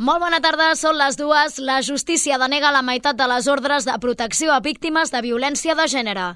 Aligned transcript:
Molt 0.00 0.22
bona 0.22 0.38
tarda, 0.40 0.70
són 0.80 0.96
les 0.96 1.18
dues. 1.20 1.58
La 1.60 1.82
justícia 1.84 2.38
denega 2.40 2.70
la 2.72 2.80
meitat 2.80 3.18
de 3.18 3.26
les 3.28 3.48
ordres 3.52 3.84
de 3.84 3.98
protecció 4.00 4.54
a 4.54 4.60
víctimes 4.64 5.12
de 5.12 5.20
violència 5.20 5.74
de 5.76 5.84
gènere. 5.92 6.28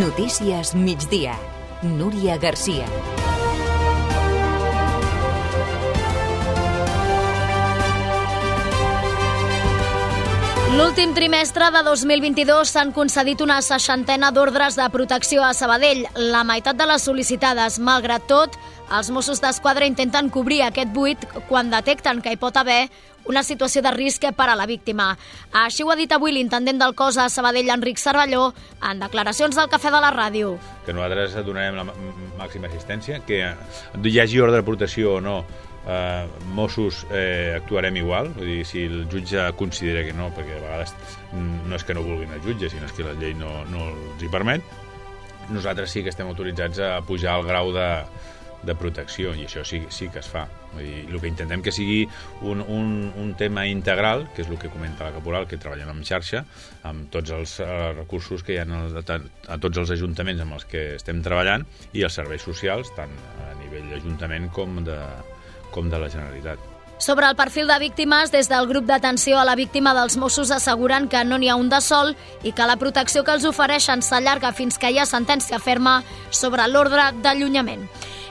Notícies 0.00 0.72
migdia. 0.74 1.36
Núria 1.82 2.38
Garcia. 2.40 2.88
L'últim 10.74 11.12
trimestre 11.14 11.68
de 11.70 11.84
2022 11.86 12.66
s'han 12.66 12.88
concedit 12.90 13.38
una 13.44 13.60
seixantena 13.62 14.32
d'ordres 14.34 14.74
de 14.74 14.88
protecció 14.90 15.44
a 15.46 15.52
Sabadell, 15.54 16.00
la 16.18 16.40
meitat 16.42 16.74
de 16.74 16.88
les 16.90 17.04
sol·licitades. 17.06 17.76
Malgrat 17.78 18.26
tot, 18.26 18.56
els 18.90 19.10
Mossos 19.14 19.38
d'Esquadra 19.38 19.86
intenten 19.86 20.32
cobrir 20.34 20.64
aquest 20.64 20.90
buit 20.90 21.22
quan 21.46 21.70
detecten 21.70 22.18
que 22.24 22.34
hi 22.34 22.40
pot 22.42 22.58
haver 22.58 22.88
una 23.30 23.44
situació 23.46 23.84
de 23.86 23.92
risc 23.94 24.26
per 24.34 24.48
a 24.50 24.56
la 24.58 24.66
víctima. 24.66 25.12
Així 25.62 25.86
ho 25.86 25.92
ha 25.94 25.96
dit 25.96 26.10
avui 26.12 26.34
l'intendent 26.34 26.82
del 26.82 26.96
cos 26.98 27.20
a 27.22 27.28
Sabadell, 27.30 27.70
Enric 27.70 28.02
Cervelló, 28.02 28.48
en 28.82 28.98
declaracions 28.98 29.54
del 29.54 29.70
Cafè 29.70 29.94
de 29.94 30.00
la 30.02 30.10
Ràdio. 30.10 30.56
Que 30.84 30.92
nosaltres 30.92 31.38
donarem 31.46 31.78
la 31.78 31.86
màxima 32.36 32.66
assistència, 32.66 33.22
que 33.22 33.44
hi 33.46 34.18
hagi 34.20 34.42
ordre 34.42 34.58
de 34.58 34.66
protecció 34.66 35.20
o 35.20 35.22
no, 35.22 35.44
eh, 35.88 36.26
Mossos 36.54 37.04
eh, 37.10 37.54
actuarem 37.56 37.98
igual, 38.00 38.32
vull 38.36 38.50
dir, 38.50 38.62
si 38.68 38.86
el 38.88 39.04
jutge 39.12 39.44
considera 39.58 40.04
que 40.06 40.14
no, 40.16 40.30
perquè 40.34 40.58
a 40.58 40.62
vegades 40.62 40.94
no 41.34 41.76
és 41.76 41.84
que 41.84 41.96
no 41.96 42.06
vulguin 42.06 42.32
el 42.36 42.44
jutge, 42.44 42.72
sinó 42.72 42.88
és 42.88 42.96
que 42.96 43.06
la 43.06 43.16
llei 43.20 43.36
no, 43.38 43.52
no 43.72 43.90
els 43.92 44.24
hi 44.24 44.30
permet, 44.32 44.64
nosaltres 45.52 45.92
sí 45.92 46.04
que 46.04 46.12
estem 46.12 46.30
autoritzats 46.30 46.80
a 46.80 46.94
pujar 47.04 47.38
el 47.40 47.48
grau 47.48 47.72
de, 47.74 47.88
de 48.64 48.74
protecció, 48.78 49.34
i 49.36 49.44
això 49.44 49.64
sí, 49.66 49.82
sí 49.92 50.08
que 50.12 50.20
es 50.22 50.28
fa. 50.30 50.46
Vull 50.74 50.86
dir, 50.86 51.02
el 51.04 51.20
que 51.20 51.30
intentem 51.30 51.62
que 51.62 51.72
sigui 51.74 52.00
un, 52.42 52.62
un, 52.62 53.12
un 53.20 53.34
tema 53.38 53.66
integral, 53.70 54.26
que 54.34 54.42
és 54.42 54.50
el 54.50 54.58
que 54.60 54.72
comenta 54.72 55.06
la 55.06 55.14
Caporal, 55.16 55.46
que 55.50 55.60
treballem 55.60 55.92
en 55.92 56.02
xarxa, 56.06 56.44
amb 56.88 57.10
tots 57.14 57.34
els 57.36 57.58
uh, 57.62 57.92
recursos 57.94 58.42
que 58.46 58.56
hi 58.56 58.60
ha 58.62 58.66
a, 58.66 59.20
a 59.54 59.60
tots 59.60 59.82
els 59.84 59.94
ajuntaments 59.98 60.42
amb 60.44 60.58
els 60.58 60.66
que 60.70 60.86
estem 60.96 61.22
treballant 61.24 61.66
i 61.92 62.06
els 62.06 62.16
serveis 62.16 62.44
socials, 62.46 62.92
tant 62.96 63.12
a 63.44 63.52
nivell 63.60 63.92
d'ajuntament 63.92 64.50
com 64.54 64.80
de, 64.86 64.98
com 65.74 65.90
de 65.90 65.98
la 65.98 66.08
Generalitat. 66.08 66.62
Sobre 67.04 67.26
el 67.26 67.34
perfil 67.34 67.66
de 67.66 67.78
víctimes, 67.82 68.30
des 68.30 68.48
del 68.48 68.68
grup 68.70 68.86
d'atenció 68.86 69.40
a 69.40 69.44
la 69.44 69.56
víctima 69.58 69.92
dels 69.98 70.16
Mossos 70.16 70.52
asseguren 70.54 71.08
que 71.10 71.24
no 71.26 71.36
n'hi 71.36 71.50
ha 71.50 71.56
un 71.58 71.68
de 71.68 71.80
sol 71.82 72.14
i 72.46 72.54
que 72.54 72.68
la 72.70 72.78
protecció 72.78 73.24
que 73.26 73.34
els 73.34 73.44
ofereixen 73.44 74.00
s'allarga 74.00 74.54
fins 74.54 74.78
que 74.78 74.92
hi 74.94 75.00
ha 75.02 75.08
sentència 75.10 75.58
ferma 75.58 76.02
sobre 76.30 76.68
l'ordre 76.70 77.10
d'allunyament. 77.20 77.88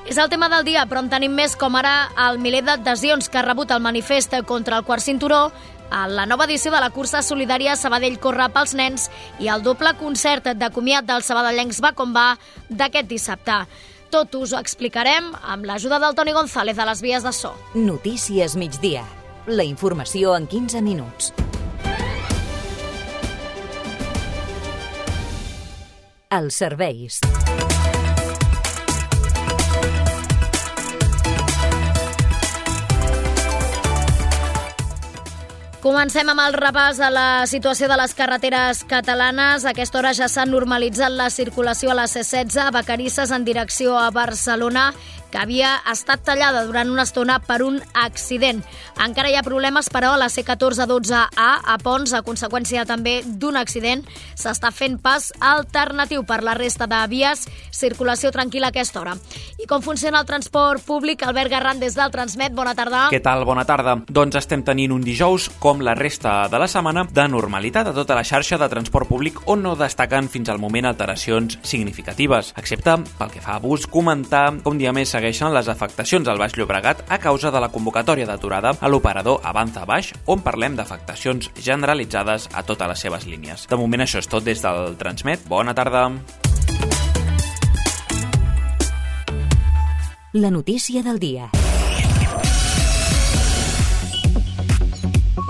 És 0.07 0.17
el 0.17 0.31
tema 0.31 0.49
del 0.49 0.65
dia, 0.65 0.87
però 0.87 1.03
en 1.03 1.11
tenim 1.11 1.35
més 1.35 1.55
com 1.59 1.75
ara 1.79 2.09
el 2.29 2.39
miler 2.39 2.63
d'adhesions 2.63 3.29
que 3.29 3.39
ha 3.39 3.45
rebut 3.45 3.71
el 3.71 3.83
manifest 3.83 4.33
contra 4.47 4.79
el 4.79 4.87
quart 4.87 5.03
cinturó, 5.03 5.51
a 5.93 6.07
la 6.07 6.25
nova 6.25 6.47
edició 6.49 6.71
de 6.73 6.79
la 6.81 6.89
cursa 6.89 7.21
solidària 7.21 7.75
Sabadell 7.77 8.17
Corre 8.19 8.47
pels 8.49 8.73
nens 8.73 9.09
i 9.39 9.51
el 9.53 9.61
doble 9.61 9.93
concert 9.99 10.47
de 10.57 10.69
comiat 10.73 11.05
dels 11.05 11.27
sabadellencs 11.29 11.83
Va 11.83 11.91
com 11.93 12.15
va 12.15 12.31
d'aquest 12.69 13.11
dissabte. 13.11 13.59
Tot 14.13 14.35
us 14.37 14.51
ho 14.53 14.59
explicarem 14.61 15.31
amb 15.33 15.65
l'ajuda 15.65 15.97
del 15.97 16.13
Toni 16.13 16.35
González 16.35 16.77
a 16.77 16.85
les 16.85 17.01
vies 17.01 17.23
de 17.25 17.31
so. 17.33 17.49
Notícies 17.73 18.53
migdia. 18.53 19.01
La 19.49 19.65
informació 19.65 20.35
en 20.37 20.45
15 20.45 20.85
minuts. 20.85 21.33
Els 26.29 26.61
serveis. 26.61 27.23
Comencem 35.83 36.29
amb 36.31 36.39
el 36.39 36.53
repàs 36.55 37.01
a 37.03 37.09
la 37.11 37.43
situació 37.43 37.89
de 37.91 37.97
les 37.99 38.13
carreteres 38.15 38.85
catalanes. 38.87 39.65
A 39.65 39.73
aquesta 39.73 39.99
hora 39.99 40.13
ja 40.15 40.29
s'ha 40.31 40.45
normalitzat 40.47 41.11
la 41.11 41.25
circulació 41.27 41.91
a 41.91 41.97
la 41.97 42.05
C16 42.07 42.55
a 42.63 42.69
Vacarisses 42.71 43.33
en 43.35 43.43
direcció 43.43 43.97
a 43.99 44.05
Barcelona 44.15 44.93
que 45.33 45.41
havia 45.41 45.79
estat 45.89 46.21
tallada 46.21 46.61
durant 46.67 46.91
una 46.93 47.07
estona 47.07 47.39
per 47.41 47.63
un 47.65 47.79
accident. 47.97 48.61
Encara 49.01 49.31
hi 49.31 49.37
ha 49.39 49.43
problemes, 49.45 49.89
però, 49.89 50.13
a 50.13 50.19
la 50.21 50.29
C14-12A 50.29 51.47
a 51.65 51.77
Pons, 51.81 52.13
a 52.13 52.21
conseqüència 52.21 52.85
també 52.85 53.21
d'un 53.25 53.57
accident. 53.57 54.03
S'està 54.37 54.69
fent 54.69 54.99
pas 55.01 55.31
alternatiu 55.41 56.21
per 56.29 56.43
la 56.45 56.53
resta 56.53 56.85
de 56.85 57.01
vies, 57.09 57.47
circulació 57.73 58.29
tranquil·la 58.35 58.69
a 58.69 58.75
aquesta 58.75 59.01
hora. 59.01 59.17
I 59.57 59.65
com 59.69 59.81
funciona 59.81 60.21
el 60.21 60.29
transport 60.29 60.85
públic? 60.85 61.25
Albert 61.25 61.49
Garran, 61.49 61.81
des 61.81 61.97
del 61.97 62.13
Transmet, 62.13 62.53
bona 62.53 62.75
tarda. 62.77 63.07
Què 63.09 63.21
tal? 63.23 63.45
Bona 63.49 63.65
tarda. 63.65 63.97
Doncs 64.05 64.37
estem 64.37 64.61
tenint 64.63 64.93
un 64.93 65.01
dijous, 65.01 65.49
com 65.63 65.81
la 65.81 65.97
resta 65.97 66.43
de 66.51 66.61
la 66.61 66.69
setmana, 66.69 67.07
de 67.09 67.27
normalitat 67.31 67.89
a 67.89 67.95
tota 67.95 68.13
la 68.13 68.25
xarxa 68.27 68.61
de 68.61 68.69
transport 68.69 69.09
públic 69.09 69.41
on 69.49 69.63
no 69.65 69.73
destaquen 69.79 70.29
fins 70.29 70.51
al 70.51 70.61
moment 70.61 70.85
alteracions 70.85 71.57
significatives, 71.63 72.53
excepte 72.59 72.99
pel 73.17 73.31
que 73.33 73.41
fa 73.41 73.57
a 73.57 73.63
bus, 73.63 73.87
comentar 73.89 74.45
com 74.61 74.77
dia 74.77 74.93
més 74.93 75.09
segueixen 75.23 75.53
les 75.55 75.69
afectacions 75.71 76.27
al 76.27 76.39
Baix 76.41 76.57
Llobregat 76.57 77.05
a 77.07 77.17
causa 77.17 77.47
de 77.47 77.59
la 77.63 77.69
convocatòria 77.71 78.27
d'aturada 78.27 78.73
a 78.75 78.89
l'operador 78.91 79.39
Avanza 79.47 79.85
Baix, 79.87 80.11
on 80.27 80.43
parlem 80.43 80.75
d'afectacions 80.75 81.47
generalitzades 81.55 82.49
a 82.51 82.65
totes 82.67 82.91
les 82.91 83.05
seves 83.07 83.23
línies. 83.23 83.63
De 83.71 83.79
moment 83.79 84.03
això 84.03 84.19
és 84.19 84.27
tot 84.27 84.43
des 84.43 84.59
del 84.59 84.97
Transmet. 84.99 85.47
Bona 85.47 85.71
tarda. 85.71 86.09
La 90.33 90.51
notícia 90.51 91.03
del 91.03 91.23
dia. 91.23 91.62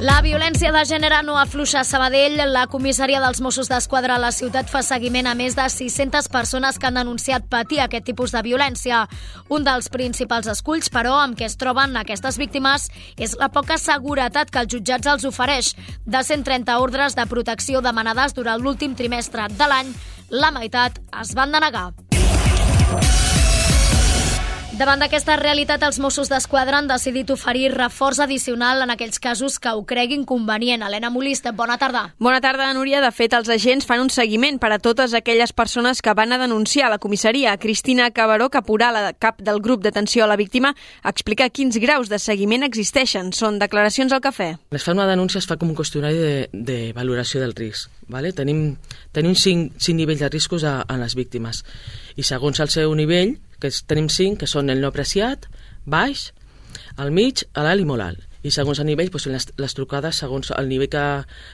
La 0.03 0.17
violència 0.19 0.67
de 0.75 0.81
gènere 0.83 1.21
no 1.23 1.37
afluixa 1.39 1.77
a 1.79 1.87
Sabadell. 1.87 2.33
La 2.51 2.65
comissaria 2.67 3.21
dels 3.23 3.39
Mossos 3.39 3.69
d'Esquadra 3.71 4.17
a 4.17 4.19
la 4.19 4.33
ciutat 4.35 4.67
fa 4.67 4.81
seguiment 4.83 5.29
a 5.31 5.35
més 5.39 5.55
de 5.55 5.63
600 5.71 6.27
persones 6.33 6.75
que 6.75 6.89
han 6.89 6.99
denunciat 6.99 7.45
patir 7.47 7.79
aquest 7.79 8.03
tipus 8.09 8.33
de 8.35 8.41
violència. 8.43 9.05
Un 9.47 9.63
dels 9.63 9.87
principals 9.93 10.51
esculls, 10.51 10.91
però, 10.91 11.15
amb 11.21 11.39
què 11.39 11.47
es 11.47 11.55
troben 11.55 11.95
aquestes 11.95 12.35
víctimes 12.41 12.89
és 13.15 13.37
la 13.39 13.47
poca 13.47 13.79
seguretat 13.79 14.51
que 14.51 14.65
els 14.65 14.75
jutjats 14.75 15.07
els 15.07 15.23
ofereix. 15.31 15.71
De 16.03 16.19
130 16.19 16.81
ordres 16.83 17.15
de 17.15 17.23
protecció 17.31 17.79
demanades 17.79 18.35
durant 18.35 18.59
l'últim 18.59 18.99
trimestre 18.99 19.47
de 19.55 19.71
l'any, 19.71 19.95
la 20.35 20.51
meitat 20.51 20.99
es 21.21 21.31
van 21.31 21.55
denegar. 21.55 21.93
Davant 24.73 25.03
d'aquesta 25.03 25.35
realitat, 25.37 25.83
els 25.85 25.99
Mossos 26.01 26.31
d'Esquadra 26.31 26.79
han 26.79 26.87
decidit 26.89 27.29
oferir 27.29 27.67
reforç 27.75 28.23
addicional 28.23 28.81
en 28.81 28.89
aquells 28.89 29.19
casos 29.21 29.59
que 29.61 29.69
ho 29.69 29.83
creguin 29.85 30.23
convenient. 30.25 30.81
Helena 30.81 31.11
Molista, 31.13 31.51
bona 31.53 31.75
tarda. 31.77 32.07
Bona 32.17 32.39
tarda, 32.41 32.71
Núria. 32.73 33.03
De 33.03 33.11
fet, 33.13 33.35
els 33.37 33.51
agents 33.53 33.85
fan 33.85 34.01
un 34.01 34.09
seguiment 34.09 34.57
per 34.57 34.71
a 34.73 34.79
totes 34.81 35.13
aquelles 35.13 35.53
persones 35.53 36.01
que 36.01 36.15
van 36.17 36.33
a 36.33 36.39
denunciar 36.41 36.87
a 36.87 36.95
la 36.95 36.97
comissaria. 36.97 37.53
Cristina 37.61 38.09
Cabaró, 38.17 38.49
caporal, 38.49 38.97
cap 39.21 39.45
del 39.45 39.61
grup 39.61 39.85
d'atenció 39.85 40.25
a 40.25 40.31
la 40.31 40.39
víctima, 40.41 40.73
explica 41.05 41.51
quins 41.53 41.77
graus 41.77 42.09
de 42.09 42.17
seguiment 42.17 42.65
existeixen. 42.65 43.29
Són 43.29 43.61
declaracions 43.61 44.09
al 44.09 44.25
cafè. 44.25 44.55
Es 44.73 44.89
fa 44.89 44.97
una 44.97 45.05
denúncia, 45.05 45.37
es 45.37 45.45
fa 45.45 45.61
com 45.61 45.69
un 45.69 45.77
qüestionari 45.77 46.17
de, 46.17 46.35
de 46.51 46.81
valoració 46.97 47.45
del 47.45 47.53
risc. 47.53 47.93
Vale? 48.09 48.33
Tenim, 48.33 48.71
tenim 49.13 49.37
cinc, 49.37 49.77
cinc 49.77 50.01
nivells 50.01 50.25
de 50.25 50.33
riscos 50.33 50.65
a, 50.65 50.79
a 50.81 50.97
les 50.97 51.13
víctimes 51.13 51.61
i 52.17 52.25
segons 52.25 52.59
el 52.59 52.73
seu 52.73 52.93
nivell 52.97 53.37
que 53.63 53.71
tenim 53.87 54.11
cinc, 54.11 54.41
que 54.43 54.49
són 54.49 54.69
el 54.69 54.83
no 54.83 54.91
apreciat, 54.91 55.47
baix, 55.89 56.31
el 56.99 57.11
mig, 57.15 57.45
l'alt 57.55 57.83
i 57.83 57.89
molt 57.89 58.05
alt. 58.05 58.29
I 58.43 58.51
segons 58.51 58.81
el 58.83 58.89
nivell, 58.89 59.11
doncs, 59.11 59.29
les, 59.31 59.47
les 59.57 59.75
trucades 59.77 60.19
segons 60.19 60.51
el 60.51 60.67
nivell 60.67 60.91
que, 60.91 61.05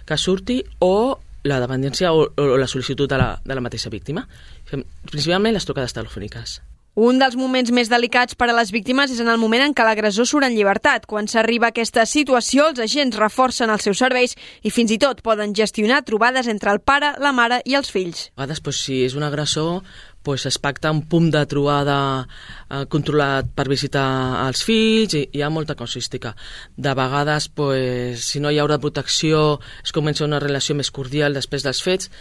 que 0.09 0.18
surti 0.18 0.64
o 0.81 1.19
la 1.48 1.60
dependència 1.62 2.12
o, 2.12 2.25
o 2.34 2.57
la 2.57 2.68
sol·licitud 2.68 3.07
de 3.10 3.19
la, 3.22 3.30
de 3.45 3.56
la 3.56 3.63
mateixa 3.63 3.94
víctima. 3.94 4.25
Principalment 4.69 5.56
les 5.56 5.69
trucades 5.69 5.95
telefòniques. 5.95 6.60
Un 7.00 7.19
dels 7.22 7.38
moments 7.39 7.69
més 7.72 7.88
delicats 7.88 8.36
per 8.36 8.50
a 8.50 8.56
les 8.57 8.74
víctimes 8.75 9.12
és 9.13 9.22
en 9.24 9.30
el 9.31 9.38
moment 9.39 9.62
en 9.63 9.75
què 9.78 9.86
l'agressor 9.86 10.25
surt 10.28 10.48
en 10.48 10.56
llibertat. 10.57 11.06
Quan 11.07 11.30
s'arriba 11.31 11.69
a 11.69 11.72
aquesta 11.72 12.04
situació, 12.10 12.66
els 12.68 12.81
agents 12.84 13.16
reforcen 13.22 13.72
els 13.72 13.86
seus 13.88 14.01
serveis 14.01 14.34
i 14.66 14.74
fins 14.74 14.92
i 14.92 14.98
tot 15.00 15.22
poden 15.24 15.54
gestionar 15.56 16.01
trobades 16.04 16.50
entre 16.51 16.74
el 16.74 16.81
pare, 16.81 17.13
la 17.24 17.31
mare 17.31 17.62
i 17.63 17.78
els 17.80 17.94
fills. 17.94 18.25
A 18.36 18.44
vegades, 18.44 18.60
doncs, 18.66 18.81
si 18.84 19.04
és 19.06 19.16
un 19.16 19.24
agressor, 19.24 19.86
pues, 20.30 20.46
es 20.46 20.60
pacta 20.60 20.92
un 20.92 21.02
punt 21.10 21.31
de 21.34 21.40
trobada 21.50 22.28
eh, 22.70 22.84
controlat 22.94 23.48
per 23.58 23.64
visitar 23.66 24.04
els 24.44 24.60
fills 24.62 25.16
i 25.18 25.24
hi 25.34 25.42
ha 25.42 25.50
molta 25.50 25.74
casuística. 25.74 26.36
De 26.78 26.92
vegades, 26.94 27.48
pues, 27.50 28.28
si 28.28 28.38
no 28.38 28.52
hi 28.54 28.60
haurà 28.62 28.78
protecció, 28.78 29.58
es 29.81 29.90
comença 29.90 30.28
una 30.28 30.38
relació 30.44 30.76
més 30.78 30.92
cordial 30.94 31.34
després 31.34 31.66
dels 31.66 31.81
fets, 31.81 32.12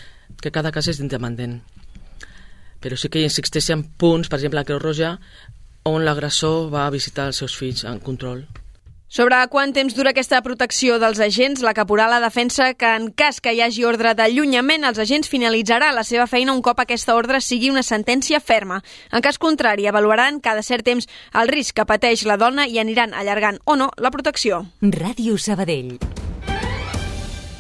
que 0.41 0.55
cada 0.55 0.73
cas 0.73 0.89
és 0.89 1.03
independent. 1.05 1.59
Però 2.81 2.97
sí 2.97 3.13
que 3.13 3.27
existeixen 3.29 3.85
punts, 4.01 4.33
per 4.33 4.41
exemple, 4.41 4.65
a 4.65 4.65
Creu 4.65 4.81
Roja, 4.81 5.19
on 5.85 6.09
l'agressor 6.09 6.71
va 6.73 6.89
visitar 6.89 7.29
els 7.29 7.45
seus 7.45 7.61
fills 7.61 7.85
en 7.85 8.01
control. 8.01 8.47
Sobre 9.09 9.39
quant 9.49 9.71
temps 9.73 9.95
dura 9.97 10.11
aquesta 10.13 10.43
protecció 10.45 10.99
dels 11.01 11.17
agents, 11.25 11.63
la 11.65 11.73
caporala 11.73 12.19
defensa 12.21 12.75
que 12.77 12.91
en 12.93 13.07
cas 13.17 13.39
que 13.41 13.55
hi 13.57 13.63
hagi 13.65 13.87
ordre 13.89 14.13
d'allunyament, 14.13 14.85
els 14.85 15.01
agents 15.01 15.31
finalitzarà 15.33 15.89
la 15.97 16.05
seva 16.05 16.27
feina 16.29 16.53
un 16.53 16.61
cop 16.61 16.83
aquesta 16.85 17.17
ordre 17.17 17.41
sigui 17.41 17.71
una 17.73 17.83
sentència 17.83 18.37
ferma. 18.37 18.83
En 19.09 19.25
cas 19.25 19.41
contrari, 19.41 19.89
avaluaran 19.89 20.43
cada 20.45 20.61
cert 20.61 20.85
temps 20.85 21.09
el 21.33 21.49
risc 21.49 21.81
que 21.81 21.89
pateix 21.89 22.27
la 22.29 22.37
dona 22.37 22.69
i 22.69 22.77
aniran 22.85 23.17
allargant 23.17 23.63
o 23.65 23.81
no 23.81 23.89
la 23.97 24.13
protecció. 24.13 24.67
Ràdio 24.85 25.41
Sabadell. 25.41 25.97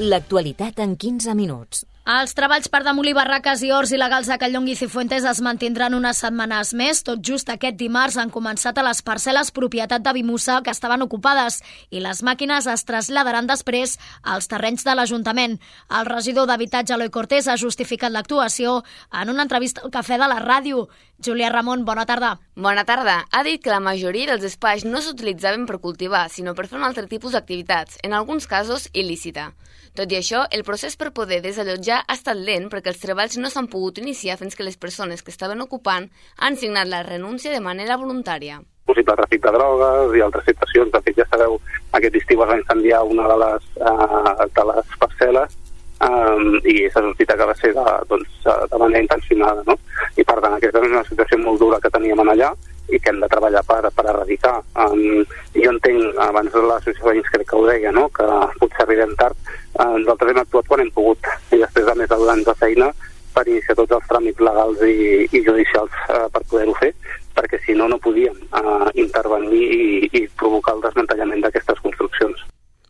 L'actualitat 0.05 0.85
en 0.85 0.99
15 1.01 1.33
minuts. 1.35 1.87
Els 2.09 2.33
treballs 2.33 2.71
per 2.73 2.79
demolir 2.87 3.11
barraques 3.13 3.61
i 3.61 3.69
horts 3.69 3.91
il·legals 3.93 4.31
a 4.33 4.39
Callong 4.41 4.65
i 4.73 4.77
Cifuentes 4.79 5.27
es 5.29 5.43
mantindran 5.45 5.93
unes 5.93 6.23
setmanes 6.23 6.71
més. 6.73 7.03
Tot 7.05 7.21
just 7.21 7.51
aquest 7.53 7.77
dimarts 7.77 8.17
han 8.17 8.33
començat 8.33 8.81
a 8.81 8.85
les 8.87 9.03
parcel·les 9.05 9.51
propietat 9.53 10.07
de 10.07 10.15
Bimusa 10.17 10.63
que 10.65 10.73
estaven 10.73 11.05
ocupades 11.05 11.59
i 11.93 12.01
les 12.01 12.23
màquines 12.25 12.65
es 12.73 12.87
traslladaran 12.89 13.51
després 13.51 13.99
als 14.23 14.49
terrenys 14.49 14.89
de 14.89 14.95
l'Ajuntament. 14.97 15.59
El 16.01 16.09
regidor 16.09 16.49
d'Habitatge, 16.49 16.97
Eloi 16.97 17.13
Cortés, 17.13 17.45
ha 17.45 17.61
justificat 17.61 18.15
l'actuació 18.17 18.79
en 19.13 19.29
una 19.29 19.45
entrevista 19.45 19.85
al 19.85 19.93
Cafè 19.93 20.17
de 20.17 20.33
la 20.33 20.41
Ràdio. 20.41 20.87
Júlia 21.21 21.53
Ramon, 21.53 21.85
bona 21.85 22.07
tarda. 22.09 22.39
Bona 22.57 22.87
tarda. 22.89 23.25
Ha 23.33 23.45
dit 23.45 23.61
que 23.61 23.75
la 23.75 23.85
majoria 23.85 24.33
dels 24.33 24.49
espais 24.49 24.89
no 24.89 25.03
s'utilitzaven 25.05 25.69
per 25.69 25.83
cultivar, 25.85 26.31
sinó 26.33 26.55
per 26.55 26.71
fer 26.71 26.79
un 26.81 26.89
altre 26.89 27.05
tipus 27.11 27.37
d'activitats, 27.37 28.01
en 28.03 28.17
alguns 28.17 28.47
casos 28.49 28.89
il·lícita. 28.95 29.51
Tot 29.99 30.13
i 30.13 30.19
això, 30.21 30.45
el 30.55 30.63
procés 30.63 30.95
per 30.97 31.11
poder 31.11 31.41
desallotjar 31.43 31.98
ha 32.07 32.17
estat 32.17 32.39
lent 32.39 32.71
perquè 32.73 32.93
els 32.95 33.03
treballs 33.03 33.39
no 33.39 33.51
s'han 33.51 33.69
pogut 33.69 33.99
iniciar 33.99 34.39
fins 34.39 34.57
que 34.57 34.67
les 34.67 34.77
persones 34.77 35.23
que 35.23 35.35
estaven 35.35 35.61
ocupant 35.65 36.11
han 36.39 36.57
signat 36.57 36.89
la 36.89 37.03
renúncia 37.03 37.53
de 37.53 37.61
manera 37.61 38.01
voluntària 38.01 38.61
possible 38.89 39.17
tràfic 39.21 39.45
de 39.45 39.53
drogues 39.53 40.17
i 40.17 40.25
altres 40.25 40.47
situacions. 40.49 40.93
De 40.95 41.01
fet, 41.05 41.19
ja 41.21 41.27
sabeu, 41.29 41.59
aquest 41.99 42.17
estiu 42.23 42.45
es 42.45 42.51
va 42.51 42.59
incendiar 42.61 43.03
una 43.05 43.29
de 43.29 43.37
les, 43.45 43.67
uh, 43.85 44.47
de 44.59 44.65
les 44.71 44.95
parcel·les 45.03 45.59
um, 46.07 46.57
i 46.65 46.89
s'ha 46.89 47.05
sortit 47.05 47.35
que 47.35 47.51
va 47.51 47.57
ser 47.59 47.75
de, 47.77 47.87
doncs, 48.11 48.41
de 48.73 48.81
manera 48.81 49.05
intencionada. 49.05 49.65
No? 49.69 49.77
I 50.17 50.25
per 50.25 50.41
tant, 50.41 50.57
aquesta 50.57 50.83
és 50.83 50.91
una 50.91 51.05
situació 51.11 51.41
molt 51.45 51.63
dura 51.65 51.81
que 51.85 51.93
teníem 51.95 52.25
allà 52.25 52.53
i 52.89 52.97
que 52.97 53.13
hem 53.13 53.21
de 53.21 53.29
treballar 53.29 53.63
per, 53.69 53.83
per 53.93 54.07
erradicar. 54.07 54.57
Um, 54.81 55.25
jo 55.57 55.73
entenc, 55.75 56.21
abans 56.25 56.53
de 56.55 56.65
l'associació 56.65 57.11
veïns 57.11 57.33
crec 57.35 57.51
que 57.51 57.59
ho 57.59 57.67
deia, 57.69 57.93
no? 57.93 58.09
que 58.17 58.29
potser 58.63 58.87
arribem 58.87 59.13
tard. 59.21 59.37
Uh, 59.79 59.95
nosaltres 60.03 60.33
hem 60.33 60.41
actuat 60.43 60.67
quan 60.67 60.81
hem 60.83 60.91
pogut 60.91 61.29
i 61.55 61.61
després 61.61 61.87
de 61.87 61.95
més 62.01 62.11
de 62.11 62.17
anys 62.33 62.47
de 62.49 62.55
feina 62.59 62.89
per 63.35 63.45
iniciar 63.47 63.77
tots 63.79 63.95
els 63.95 64.09
tràmits 64.11 64.43
legals 64.43 64.81
i, 64.83 64.97
i 65.31 65.43
judicials 65.47 65.95
uh, 66.11 66.25
per 66.35 66.43
poder-ho 66.51 66.75
fer, 66.81 66.91
perquè 67.39 67.61
si 67.63 67.77
no, 67.79 67.87
no 67.93 68.01
podíem 68.03 68.35
uh, 68.59 68.89
intervenir 68.99 69.63
i, 69.77 69.85
i 70.19 70.25
provocar 70.41 70.75
el 70.75 70.83
desmantellament 70.89 71.45
d'aquestes 71.47 71.79
construccions. 71.85 72.38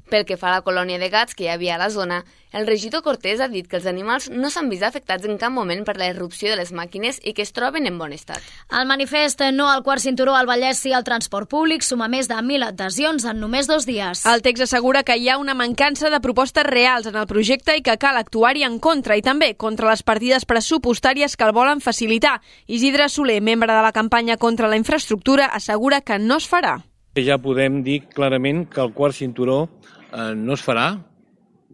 Pel 0.09 0.25
que 0.25 0.39
fa 0.41 0.49
a 0.51 0.59
la 0.59 0.65
colònia 0.65 0.99
de 0.99 1.11
gats 1.13 1.37
que 1.37 1.45
hi 1.45 1.53
havia 1.53 1.75
a 1.77 1.79
la 1.81 1.91
zona, 1.93 2.23
el 2.53 2.67
regidor 2.67 3.03
Cortés 3.05 3.43
ha 3.45 3.49
dit 3.53 3.67
que 3.69 3.77
els 3.77 3.87
animals 3.87 4.31
no 4.33 4.49
s'han 4.49 4.71
vist 4.73 4.85
afectats 4.87 5.27
en 5.29 5.37
cap 5.37 5.53
moment 5.53 5.83
per 5.85 5.99
la 6.01 6.09
irrupció 6.09 6.49
de 6.49 6.57
les 6.57 6.73
màquines 6.73 7.19
i 7.21 7.35
que 7.37 7.45
es 7.45 7.53
troben 7.53 7.85
en 7.87 7.99
bon 8.01 8.15
estat. 8.17 8.41
El 8.73 8.89
manifest 8.89 9.43
No 9.53 9.69
al 9.69 9.83
quart 9.85 10.01
cinturó 10.01 10.35
al 10.35 10.49
Vallès 10.49 10.81
i 10.89 10.95
al 10.97 11.05
transport 11.05 11.51
públic 11.51 11.85
suma 11.85 12.09
més 12.09 12.29
de 12.29 12.39
1.000 12.41 12.71
adhesions 12.71 13.27
en 13.29 13.41
només 13.41 13.69
dos 13.69 13.85
dies. 13.85 14.25
El 14.25 14.41
text 14.43 14.65
assegura 14.65 15.05
que 15.05 15.19
hi 15.19 15.29
ha 15.29 15.37
una 15.39 15.55
mancança 15.55 16.09
de 16.09 16.23
propostes 16.25 16.65
reals 16.65 17.07
en 17.07 17.21
el 17.21 17.29
projecte 17.29 17.77
i 17.77 17.85
que 17.85 17.99
cal 18.01 18.17
actuar-hi 18.17 18.65
en 18.65 18.81
contra 18.81 19.17
i 19.17 19.23
també 19.23 19.53
contra 19.55 19.91
les 19.91 20.03
partides 20.03 20.49
pressupostàries 20.49 21.37
que 21.37 21.45
el 21.45 21.53
volen 21.53 21.85
facilitar. 21.85 22.39
Isidre 22.67 23.11
Soler, 23.13 23.43
membre 23.43 23.75
de 23.75 23.83
la 23.85 23.93
campanya 23.93 24.39
contra 24.39 24.69
la 24.69 24.81
infraestructura, 24.81 25.53
assegura 25.53 26.01
que 26.01 26.19
no 26.19 26.41
es 26.41 26.49
farà. 26.49 26.79
Ja 27.19 27.37
podem 27.43 27.83
dir 27.83 28.05
clarament 28.15 28.69
que 28.71 28.81
el 28.81 28.93
quart 28.95 29.17
cinturó 29.17 29.67
eh, 30.13 30.35
no 30.37 30.57
es 30.57 30.65
farà, 30.65 30.91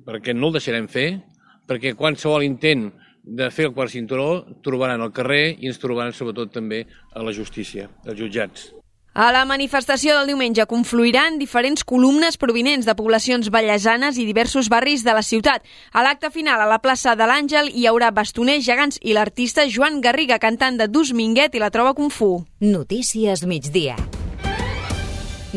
perquè 0.05 0.35
no 0.35 0.51
el 0.51 0.59
deixarem 0.59 0.89
fer, 0.91 1.09
perquè 1.69 1.95
qualsevol 1.97 2.45
intent 2.45 2.91
de 3.25 3.51
fer 3.51 3.71
el 3.71 3.75
quart 3.75 3.91
cinturó 3.91 4.45
trobaran 4.63 5.01
al 5.01 5.13
carrer 5.17 5.57
i 5.57 5.71
ens 5.71 5.81
trobaran 5.81 6.13
sobretot 6.13 6.53
també 6.53 6.85
a 7.15 7.25
la 7.25 7.33
justícia, 7.33 7.89
als 8.05 8.19
jutjats. 8.21 8.73
A 9.15 9.29
la 9.31 9.45
manifestació 9.47 10.17
del 10.17 10.33
diumenge 10.33 10.65
confluiran 10.67 11.37
diferents 11.39 11.85
columnes 11.87 12.35
provinents 12.37 12.83
de 12.85 12.97
poblacions 12.99 13.47
ballesanes 13.55 14.19
i 14.19 14.27
diversos 14.27 14.67
barris 14.69 15.05
de 15.07 15.15
la 15.15 15.23
ciutat. 15.23 15.63
A 15.93 16.03
l'acte 16.03 16.33
final, 16.35 16.59
a 16.61 16.67
la 16.67 16.81
plaça 16.83 17.15
de 17.15 17.29
l'Àngel, 17.31 17.71
hi 17.71 17.87
haurà 17.87 18.11
bastoners 18.11 18.67
gegants 18.67 18.99
i 19.03 19.15
l'artista 19.15 19.69
Joan 19.71 20.03
Garriga 20.03 20.41
cantant 20.43 20.83
de 20.83 20.91
Dus 20.91 21.15
Minguet 21.15 21.55
i 21.55 21.63
la 21.63 21.71
troba 21.71 21.95
Kung 21.95 22.11
Fu. 22.11 22.43
Notícies 22.59 23.47
migdia 23.47 23.95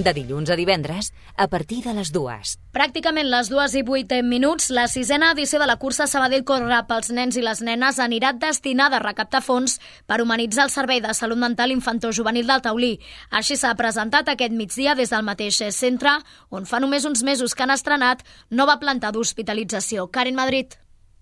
de 0.04 0.14
dilluns 0.14 0.50
a 0.50 0.56
divendres 0.56 1.12
a 1.36 1.48
partir 1.48 1.84
de 1.86 1.94
les 1.98 2.12
dues. 2.14 2.56
Pràcticament 2.74 3.28
les 3.30 3.50
dues 3.50 3.76
i 3.76 3.84
vuit 3.86 4.14
minuts, 4.24 4.70
la 4.70 4.88
sisena 4.88 5.32
edició 5.34 5.60
de 5.60 5.68
la 5.70 5.78
cursa 5.82 6.08
Sabadell 6.08 6.46
Corre 6.46 6.80
pels 6.88 7.12
nens 7.12 7.38
i 7.38 7.44
les 7.46 7.62
nenes 7.62 8.00
anirà 8.00 8.34
destinada 8.38 8.98
a 8.98 9.04
recaptar 9.04 9.42
fons 9.42 9.80
per 10.06 10.22
humanitzar 10.22 10.68
el 10.68 10.74
Servei 10.74 11.02
de 11.02 11.14
Salut 11.14 11.42
Mental 11.42 11.72
Infantil-Juvenil 11.74 12.48
del 12.48 12.62
Taulí. 12.62 12.94
Així 13.32 13.58
s'ha 13.58 13.76
presentat 13.76 14.30
aquest 14.30 14.54
migdia 14.54 14.96
des 14.96 15.14
del 15.14 15.26
mateix 15.26 15.62
centre, 15.74 16.20
on 16.50 16.66
fa 16.66 16.80
només 16.80 17.06
uns 17.06 17.24
mesos 17.24 17.56
que 17.56 17.64
han 17.64 17.74
estrenat 17.74 18.24
nova 18.50 18.80
planta 18.80 19.12
d'hospitalització. 19.12 20.12
Karin 20.12 20.36
Madrid. 20.36 20.78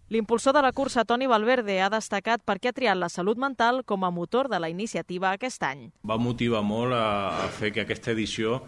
L'impulsor 0.08 0.54
de 0.54 0.62
la 0.62 0.72
cursa, 0.72 1.04
Toni 1.04 1.26
Valverde, 1.26 1.80
ha 1.82 1.90
destacat 1.90 2.44
per 2.46 2.60
què 2.62 2.70
ha 2.70 2.76
triat 2.78 2.98
la 3.00 3.10
salut 3.10 3.40
mental 3.42 3.82
com 3.90 4.04
a 4.06 4.12
motor 4.14 4.46
de 4.52 4.60
la 4.62 4.70
iniciativa 4.70 5.32
aquest 5.34 5.64
any. 5.66 5.88
Va 6.06 6.20
motivar 6.22 6.62
molt 6.62 6.94
a, 6.94 7.42
a 7.42 7.48
fer 7.50 7.72
que 7.74 7.82
aquesta 7.82 8.14
edició 8.14 8.60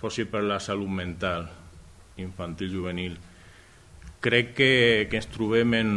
fos 0.00 0.16
per 0.32 0.40
la 0.40 0.56
salut 0.56 0.88
mental 0.88 1.50
infantil-juvenil. 2.16 3.18
Crec 4.24 4.54
que, 4.56 4.70
que 5.10 5.20
ens 5.20 5.28
trobem 5.28 5.74
en, 5.76 5.90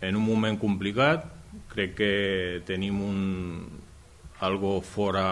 en 0.00 0.20
un 0.20 0.22
moment 0.22 0.60
complicat, 0.62 1.26
crec 1.74 1.96
que 1.98 2.12
tenim 2.70 3.02
un, 3.02 3.18
algo 4.38 4.78
fora 4.80 5.26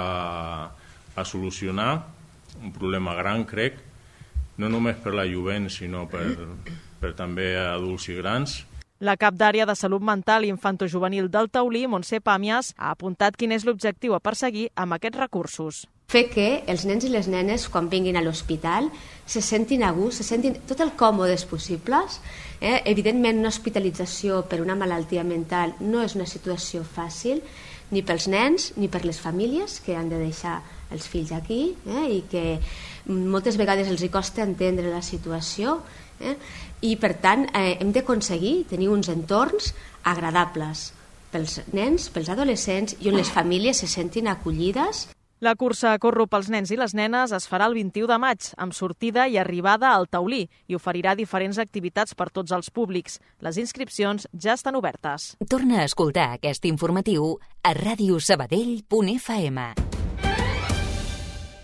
a 1.14 1.24
solucionar, 1.24 2.02
un 2.58 2.74
problema 2.74 3.14
gran, 3.14 3.46
crec, 3.46 3.78
no 4.58 4.66
només 4.72 4.98
per 4.98 5.14
la 5.14 5.28
jovent, 5.30 5.70
sinó 5.70 6.08
per, 6.10 6.34
per 7.00 7.12
també 7.18 7.54
a 7.56 7.74
adults 7.74 8.08
i 8.08 8.16
grans. 8.18 8.62
La 8.98 9.18
cap 9.20 9.34
d'àrea 9.36 9.66
de 9.68 9.74
salut 9.76 10.00
mental 10.00 10.46
i 10.46 10.48
infantojuvenil 10.48 11.26
del 11.28 11.50
Taulí, 11.52 11.82
Montse 11.86 12.22
Pàmies, 12.24 12.72
ha 12.78 12.94
apuntat 12.94 13.36
quin 13.36 13.52
és 13.52 13.66
l'objectiu 13.68 14.14
a 14.16 14.22
perseguir 14.24 14.70
amb 14.74 14.96
aquests 14.96 15.20
recursos. 15.20 15.82
Fer 16.08 16.22
que 16.30 16.46
els 16.70 16.86
nens 16.88 17.04
i 17.04 17.10
les 17.10 17.26
nenes, 17.28 17.66
quan 17.68 17.90
vinguin 17.92 18.16
a 18.16 18.22
l'hospital, 18.22 18.88
se 19.26 19.42
sentin 19.42 19.82
a 19.82 19.90
gust, 19.92 20.22
se 20.22 20.24
sentin 20.24 20.56
tot 20.70 20.80
el 20.80 20.94
còmodes 20.96 21.44
possibles. 21.50 22.20
Eh? 22.60 22.78
Evidentment, 22.86 23.42
una 23.42 23.50
hospitalització 23.52 24.44
per 24.48 24.62
una 24.62 24.78
malaltia 24.78 25.26
mental 25.26 25.74
no 25.80 26.00
és 26.06 26.14
una 26.16 26.28
situació 26.30 26.84
fàcil, 26.86 27.42
ni 27.90 28.00
pels 28.06 28.30
nens 28.32 28.72
ni 28.80 28.88
per 28.88 29.04
les 29.04 29.20
famílies 29.20 29.80
que 29.84 29.98
han 29.98 30.08
de 30.08 30.22
deixar 30.22 30.60
els 30.94 31.06
fills 31.10 31.32
aquí 31.34 31.74
eh? 31.86 32.04
i 32.18 32.20
que 32.30 32.58
moltes 33.06 33.58
vegades 33.58 33.90
els 33.90 34.02
hi 34.02 34.10
costa 34.12 34.44
entendre 34.44 34.92
la 34.92 35.02
situació 35.02 35.80
eh? 36.20 36.36
i 36.86 36.94
per 37.00 37.14
tant 37.22 37.46
eh, 37.52 37.76
hem 37.80 37.92
d'aconseguir 37.94 38.66
tenir 38.70 38.90
uns 38.92 39.10
entorns 39.12 39.72
agradables 40.04 40.92
pels 41.32 41.60
nens, 41.74 42.08
pels 42.14 42.30
adolescents 42.32 42.96
i 43.00 43.10
on 43.10 43.18
les 43.18 43.32
famílies 43.32 43.82
se 43.82 43.90
sentin 43.90 44.30
acollides 44.30 45.08
la 45.44 45.52
cursa 45.54 45.98
Corro 46.00 46.24
pels 46.32 46.46
nens 46.48 46.70
i 46.72 46.78
les 46.80 46.94
nenes 46.96 47.28
es 47.36 47.44
farà 47.50 47.66
el 47.68 47.74
21 47.76 48.08
de 48.08 48.16
maig, 48.16 48.40
amb 48.56 48.72
sortida 48.72 49.26
i 49.28 49.36
arribada 49.36 49.92
al 49.92 50.08
Taulí, 50.08 50.48
i 50.64 50.72
oferirà 50.78 51.12
diferents 51.18 51.58
activitats 51.60 52.16
per 52.16 52.30
tots 52.32 52.56
els 52.56 52.72
públics. 52.72 53.20
Les 53.44 53.60
inscripcions 53.60 54.24
ja 54.32 54.56
estan 54.56 54.80
obertes. 54.80 55.36
Torna 55.44 55.82
a 55.82 55.84
escoltar 55.90 56.30
aquest 56.38 56.64
informatiu 56.64 57.36
a 57.60 57.76
radiosabadell.fm. 57.76 59.95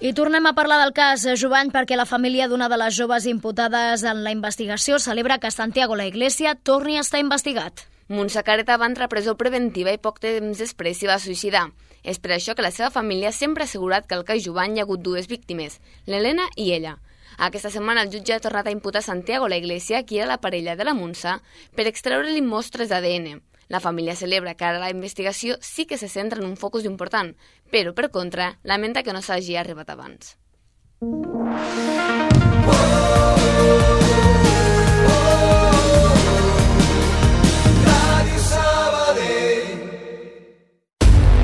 I 0.02 0.10
tornem 0.18 0.46
a 0.48 0.52
parlar 0.52 0.80
del 0.80 0.90
cas 0.90 1.22
Jovany 1.38 1.68
perquè 1.70 1.94
la 1.94 2.08
família 2.10 2.48
d'una 2.50 2.66
de 2.66 2.74
les 2.80 2.96
joves 2.96 3.22
imputades 3.30 4.02
en 4.02 4.24
la 4.24 4.32
investigació 4.34 4.96
celebra 4.98 5.36
que 5.38 5.52
Santiago 5.54 5.94
la 5.94 6.08
Iglesia 6.10 6.56
torni 6.56 6.96
a 6.96 7.04
estar 7.06 7.20
investigat. 7.22 7.84
Montse 8.08 8.42
Careta 8.42 8.80
va 8.82 8.88
entrar 8.90 9.06
a 9.06 9.12
presó 9.12 9.36
preventiva 9.38 9.94
i 9.94 10.00
poc 10.02 10.18
temps 10.18 10.58
després 10.58 10.98
s'hi 10.98 11.06
va 11.06 11.20
suïcidar. 11.22 11.68
És 12.02 12.18
per 12.18 12.32
això 12.34 12.56
que 12.58 12.66
la 12.66 12.72
seva 12.74 12.90
família 12.90 13.30
sempre 13.30 13.62
ha 13.62 13.70
assegurat 13.70 14.10
que 14.10 14.18
al 14.18 14.26
cas 14.26 14.42
Jovany 14.42 14.74
hi 14.74 14.82
ha 14.82 14.88
hagut 14.88 15.06
dues 15.06 15.30
víctimes, 15.30 15.78
l'Helena 16.10 16.48
i 16.56 16.72
ella. 16.74 16.96
Aquesta 17.38 17.70
setmana 17.70 18.02
el 18.02 18.10
jutge 18.10 18.34
ha 18.34 18.42
tornat 18.42 18.66
a 18.66 18.74
imputar 18.74 19.06
Santiago 19.06 19.46
la 19.46 19.62
Iglesia, 19.62 20.02
qui 20.02 20.18
era 20.18 20.26
la 20.34 20.42
parella 20.42 20.74
de 20.74 20.82
la 20.82 20.98
Montse, 20.98 21.38
per 21.78 21.86
extreure-li 21.86 22.42
mostres 22.42 22.90
d'ADN. 22.90 23.38
La 23.72 23.80
família 23.80 24.14
celebra 24.14 24.52
que 24.52 24.66
ara 24.68 24.82
la 24.82 24.90
investigació 24.92 25.56
sí 25.64 25.86
que 25.88 25.96
se 25.96 26.10
centra 26.12 26.42
en 26.42 26.44
un 26.44 26.58
focus 26.60 26.84
important, 26.84 27.32
però, 27.72 27.94
per 27.96 28.10
contra, 28.12 28.50
lamenta 28.68 29.02
que 29.02 29.16
no 29.16 29.24
s'hagi 29.24 29.56
arribat 29.56 29.94
abans. 29.96 30.36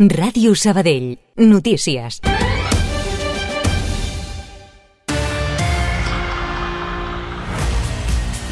Ràdio 0.00 0.54
Sabadell. 0.56 1.18
Notícies. 1.36 2.22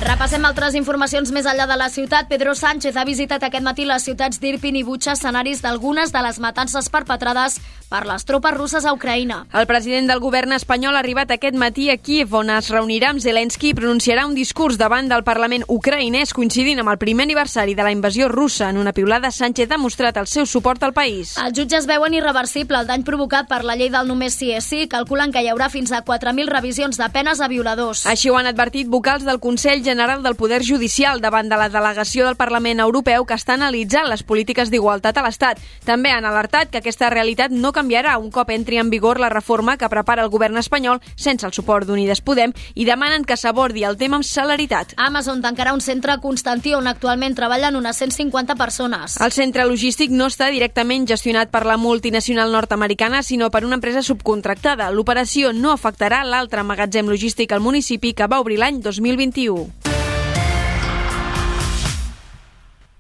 Repassem 0.05 0.45
altres 0.45 0.76
informacions 0.76 1.33
més 1.33 1.49
enllà 1.49 1.64
de 1.71 1.78
la 1.81 1.88
ciutat. 1.88 2.28
Pedro 2.28 2.52
Sánchez 2.52 2.99
ha 3.00 3.07
visitat 3.09 3.47
aquest 3.49 3.64
matí 3.64 3.87
les 3.88 4.05
ciutats 4.05 4.43
d'Irpin 4.43 4.76
i 4.76 4.85
Butxa, 4.85 5.14
escenaris 5.17 5.64
d'algunes 5.64 6.12
de 6.12 6.21
les 6.26 6.37
matances 6.38 6.93
perpetrades 6.93 7.57
per 7.88 8.04
les 8.07 8.25
tropes 8.28 8.54
russes 8.54 8.85
a 8.85 8.92
Ucraïna. 8.92 9.47
El 9.57 9.66
president 9.66 10.09
del 10.11 10.21
govern 10.21 10.52
espanyol 10.52 10.97
ha 10.97 11.00
arribat 11.00 11.33
aquest 11.33 11.57
matí 11.57 11.88
a 11.90 11.97
Kiev, 11.97 12.35
on 12.37 12.52
es 12.52 12.68
reunirà 12.71 13.12
amb 13.14 13.23
Zelensky 13.25 13.73
i 13.73 13.76
pronunciarà 13.76 14.26
un 14.28 14.35
discurs 14.37 14.76
davant 14.78 15.09
del 15.09 15.25
Parlament 15.25 15.64
ucraïnès 15.73 16.35
coincidint 16.37 16.83
amb 16.83 16.92
el 16.92 17.00
primer 17.00 17.25
aniversari 17.25 17.75
de 17.75 17.87
la 17.87 17.92
invasió 17.92 18.28
russa. 18.28 18.68
En 18.68 18.78
una 18.78 18.92
piulada, 18.92 19.30
Sánchez 19.33 19.73
ha 19.73 19.78
mostrat 19.80 20.16
el 20.21 20.28
seu 20.28 20.47
suport 20.47 20.83
al 20.85 20.92
país. 20.92 21.37
Els 21.40 21.57
jutges 21.57 21.88
veuen 21.88 22.14
irreversible 22.14 22.78
el 22.78 22.87
dany 22.87 23.04
provocat 23.04 23.49
per 23.49 23.62
la 23.64 23.76
llei 23.76 23.88
del 23.90 24.09
només 24.09 24.37
sí 24.37 24.52
és 24.52 24.68
sí. 24.68 24.85
Calculen 24.88 25.33
que 25.33 25.42
hi 25.42 25.49
haurà 25.49 25.71
fins 25.73 25.92
a 25.92 26.02
4.000 26.04 26.52
revisions 26.52 27.00
de 27.00 27.09
penes 27.14 27.40
a 27.40 27.49
violadors. 27.49 28.04
Així 28.07 28.28
ho 28.28 28.37
han 28.37 28.50
advertit 28.50 28.88
vocals 28.88 29.25
del 29.25 29.40
Consell 29.40 29.85
General 29.85 30.23
del 30.23 30.37
Poder 30.37 30.61
Judicial 30.64 31.23
davant 31.25 31.49
de 31.49 31.57
la 31.57 31.71
delegació 31.73 32.26
del 32.26 32.37
Parlament 32.37 32.85
Europeu 32.85 33.25
que 33.25 33.38
està 33.38 33.57
analitzant 33.57 34.09
les 34.11 34.23
polítiques 34.23 34.71
d'igualtat 34.71 35.16
a 35.16 35.25
l'Estat. 35.25 35.62
També 35.88 36.12
han 36.12 36.28
alertat 36.28 36.71
que 36.71 36.83
aquesta 36.83 37.09
realitat 37.11 37.50
no 37.50 37.73
canviarà 37.78 38.16
un 38.18 38.32
cop 38.35 38.50
entri 38.50 38.80
en 38.82 38.90
vigor 38.90 39.20
la 39.23 39.28
reforma 39.30 39.76
que 39.78 39.88
prepara 39.92 40.25
el 40.25 40.32
govern 40.32 40.58
espanyol 40.58 40.99
sense 41.14 41.47
el 41.47 41.54
suport 41.54 41.87
d'Unides 41.87 42.25
Podem 42.26 42.50
i 42.75 42.87
demanen 42.88 43.23
que 43.28 43.37
s'abordi 43.38 43.85
el 43.87 43.97
tema 44.00 44.18
amb 44.18 44.26
celeritat. 44.26 44.97
Amazon 44.99 45.44
tancarà 45.44 45.76
un 45.76 45.85
centre 45.85 46.11
a 46.11 46.18
Constantí 46.18 46.75
on 46.75 46.90
actualment 46.90 47.38
treballen 47.38 47.78
unes 47.78 48.02
150 48.02 48.58
persones. 48.58 49.14
El 49.23 49.30
centre 49.37 49.68
logístic 49.68 50.11
no 50.11 50.26
està 50.26 50.50
directament 50.50 51.06
gestionat 51.06 51.54
per 51.54 51.62
la 51.68 51.78
multinacional 51.78 52.50
nord-americana, 52.50 53.23
sinó 53.23 53.52
per 53.54 53.62
una 53.68 53.78
empresa 53.78 54.02
subcontractada. 54.02 54.90
L'operació 54.90 55.54
no 55.54 55.70
afectarà 55.70 56.25
l'altre 56.26 56.66
magatzem 56.66 57.06
logístic 57.06 57.54
al 57.54 57.62
municipi 57.62 58.11
que 58.12 58.26
va 58.26 58.42
obrir 58.42 58.58
l'any 58.58 58.82
2021. 58.82 59.68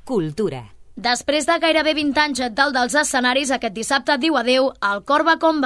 Cultura. 0.04 0.77
Després 0.98 1.44
de 1.46 1.54
gairebé 1.62 1.92
20 1.94 2.18
anys 2.18 2.40
dalt 2.58 2.74
dels 2.74 2.96
escenaris, 2.98 3.52
aquest 3.54 3.74
dissabte 3.76 4.16
diu 4.18 4.34
adeu 4.34 4.72
al 4.82 5.04
Corba 5.06 5.36
com 5.38 5.60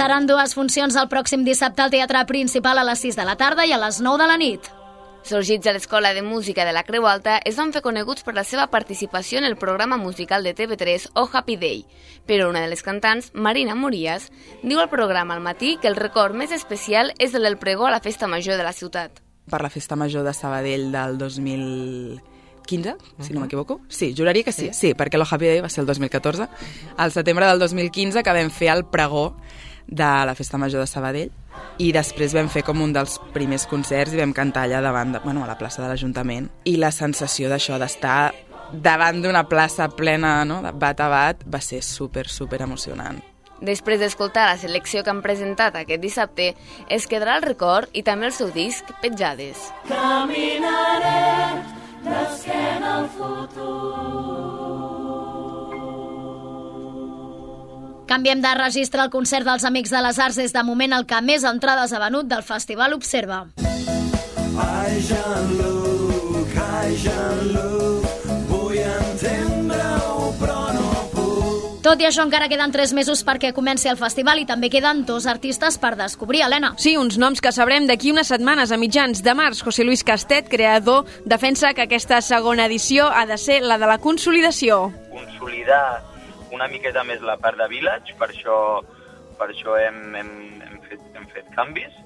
Seran 0.00 0.24
dues 0.24 0.54
funcions 0.56 0.94
el 0.96 1.10
pròxim 1.12 1.42
dissabte 1.44 1.82
al 1.84 1.90
Teatre 1.92 2.22
Principal 2.24 2.78
a 2.80 2.84
les 2.88 3.02
6 3.04 3.18
de 3.18 3.24
la 3.28 3.34
tarda 3.36 3.66
i 3.68 3.72
a 3.76 3.78
les 3.82 3.98
9 4.00 4.16
de 4.22 4.28
la 4.30 4.36
nit. 4.40 4.68
Sorgits 5.28 5.68
a 5.68 5.74
l'Escola 5.76 6.14
de 6.16 6.22
Música 6.24 6.64
de 6.64 6.72
la 6.72 6.86
Creu 6.88 7.04
Alta, 7.04 7.34
es 7.44 7.58
van 7.60 7.74
fer 7.74 7.82
coneguts 7.84 8.24
per 8.24 8.32
la 8.32 8.46
seva 8.48 8.70
participació 8.72 9.36
en 9.36 9.44
el 9.44 9.58
programa 9.60 9.98
musical 10.00 10.42
de 10.42 10.54
TV3 10.56 11.10
Oh 11.20 11.28
Happy 11.30 11.58
Day, 11.60 11.84
però 12.24 12.48
una 12.48 12.64
de 12.64 12.72
les 12.72 12.80
cantants, 12.80 13.28
Marina 13.34 13.76
Morías, 13.76 14.30
diu 14.62 14.80
al 14.80 14.88
programa 14.88 15.36
al 15.36 15.44
matí 15.44 15.76
que 15.76 15.92
el 15.92 16.00
record 16.00 16.32
més 16.32 16.56
especial 16.56 17.12
és 17.18 17.36
el 17.36 17.44
del 17.44 17.60
pregó 17.60 17.84
a 17.84 17.92
la 17.92 18.00
festa 18.00 18.24
major 18.24 18.56
de 18.56 18.64
la 18.64 18.72
ciutat. 18.72 19.20
Per 19.52 19.60
la 19.60 19.68
festa 19.68 20.00
major 20.00 20.24
de 20.24 20.32
Sabadell 20.32 20.88
del 20.96 21.18
2015, 21.20 22.96
si 23.20 23.34
no 23.34 23.44
m'equivoco. 23.44 23.82
Sí, 23.88 24.14
juraria 24.16 24.48
que 24.48 24.56
sí, 24.56 24.72
sí, 24.72 24.94
perquè 24.94 25.20
el 25.20 25.28
Happy 25.28 25.44
Day 25.44 25.60
va 25.60 25.68
ser 25.68 25.82
el 25.84 25.92
2014. 25.92 26.48
Al 26.96 27.12
setembre 27.12 27.52
del 27.52 27.58
2015 27.58 28.22
que 28.24 28.40
vam 28.40 28.48
fer 28.48 28.72
el 28.72 28.86
pregó 28.88 29.34
de 29.90 30.10
la 30.24 30.36
festa 30.38 30.58
major 30.58 30.84
de 30.84 30.88
Sabadell 30.88 31.32
i 31.82 31.90
després 31.92 32.34
vam 32.36 32.48
fer 32.52 32.62
com 32.62 32.80
un 32.80 32.92
dels 32.94 33.18
primers 33.34 33.66
concerts 33.66 34.14
i 34.14 34.20
vam 34.20 34.32
cantar 34.36 34.68
allà 34.68 34.80
davant, 34.84 35.16
de, 35.16 35.22
bueno, 35.24 35.42
a 35.44 35.50
la 35.50 35.58
plaça 35.58 35.82
de 35.82 35.88
l'Ajuntament 35.90 36.46
i 36.70 36.76
la 36.78 36.92
sensació 36.94 37.50
d'això, 37.50 37.78
d'estar 37.80 38.30
davant 38.72 39.18
d'una 39.22 39.48
plaça 39.50 39.88
plena 39.90 40.44
no? 40.44 40.60
de 40.62 40.72
bat 40.72 41.00
a 41.02 41.08
bat, 41.10 41.42
va 41.46 41.60
ser 41.60 41.82
super, 41.82 42.28
super 42.28 42.62
emocionant. 42.62 43.18
Després 43.60 44.00
d'escoltar 44.00 44.46
la 44.48 44.60
selecció 44.60 45.02
que 45.04 45.12
han 45.12 45.20
presentat 45.24 45.74
aquest 45.76 46.00
dissabte, 46.00 46.54
es 46.88 47.08
quedarà 47.10 47.36
el 47.40 47.44
record 47.44 47.92
i 47.92 48.04
també 48.06 48.30
el 48.30 48.36
seu 48.36 48.54
disc 48.54 48.88
Petjades. 49.02 49.68
Caminaré 49.90 51.60
d'esquena 52.06 52.94
al 53.02 53.10
futur. 53.18 54.89
Canviem 58.10 58.40
de 58.42 58.50
registre 58.58 58.98
al 58.98 59.10
concert 59.10 59.46
dels 59.46 59.62
Amics 59.62 59.92
de 59.94 60.00
les 60.02 60.16
Arts 60.18 60.40
és 60.42 60.50
de 60.50 60.64
moment 60.66 60.96
el 60.96 61.04
que 61.06 61.20
més 61.22 61.44
entrades 61.46 61.92
ha 61.94 62.00
venut 62.02 62.26
del 62.26 62.42
Festival 62.42 62.96
Observa. 62.96 63.44
Ai, 64.58 64.96
Jean-Luc, 65.06 66.56
ai, 66.58 66.96
Jean-Luc, 67.04 68.08
vull 68.48 68.80
entendre-ho, 68.82 70.32
però 70.42 70.58
no 70.74 71.04
puc. 71.14 71.78
Tot 71.86 72.02
i 72.02 72.10
això, 72.10 72.26
encara 72.26 72.50
queden 72.50 72.74
3 72.74 72.96
mesos 72.98 73.22
perquè 73.22 73.54
comenci 73.54 73.86
el 73.86 74.02
festival 74.02 74.42
i 74.42 74.50
també 74.50 74.72
queden 74.74 75.06
dos 75.06 75.30
artistes 75.30 75.78
per 75.78 75.94
descobrir, 75.94 76.42
Helena. 76.42 76.74
Sí, 76.82 76.96
uns 76.98 77.14
noms 77.14 77.38
que 77.38 77.54
sabrem 77.54 77.86
d'aquí 77.86 78.10
unes 78.10 78.34
setmanes, 78.34 78.74
a 78.74 78.76
mitjans 78.76 79.22
de 79.22 79.38
març. 79.38 79.62
José 79.62 79.86
Luis 79.86 80.02
Castet, 80.02 80.50
creador, 80.50 81.06
defensa 81.24 81.74
que 81.78 81.86
aquesta 81.86 82.18
segona 82.26 82.66
edició 82.66 83.06
ha 83.06 83.22
de 83.30 83.38
ser 83.38 83.62
la 83.62 83.78
de 83.78 83.86
la 83.86 84.02
consolidació. 84.02 84.88
consolidar 85.14 86.09
una 86.56 86.68
miqueta 86.68 87.04
més 87.04 87.22
la 87.22 87.38
part 87.40 87.58
de 87.58 87.68
Village, 87.70 88.16
per 88.18 88.30
això, 88.30 88.58
per 89.38 89.50
això 89.50 89.76
hem, 89.80 90.00
hem, 90.20 90.30
hem, 90.66 90.78
fet, 90.88 91.02
hem 91.16 91.26
fet 91.34 91.50
canvis, 91.56 91.96